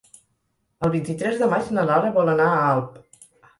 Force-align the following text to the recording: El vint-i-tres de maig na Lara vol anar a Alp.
El 0.87 0.91
vint-i-tres 0.95 1.37
de 1.43 1.51
maig 1.53 1.71
na 1.77 1.85
Lara 1.91 2.11
vol 2.19 2.35
anar 2.35 2.51
a 2.57 2.67
Alp. 2.73 3.01